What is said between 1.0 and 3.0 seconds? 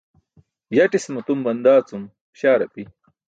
matum bandaa cum śaar api.